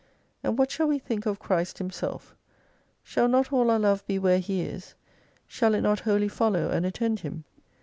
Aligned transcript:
And 0.41 0.57
what 0.57 0.71
shall 0.71 0.87
we 0.87 0.97
think 0.97 1.27
of 1.27 1.37
Christ 1.37 1.77
Himself? 1.77 2.35
Shall 3.03 3.27
not 3.27 3.53
all 3.53 3.69
our 3.69 3.77
love 3.77 4.03
be 4.07 4.17
where 4.17 4.39
He 4.39 4.61
is? 4.63 4.95
Shall 5.45 5.75
it 5.75 5.81
not 5.81 5.99
wholly 5.99 6.27
follow 6.27 6.71
and 6.71 6.87
attend 6.87 7.19
Him 7.19 7.43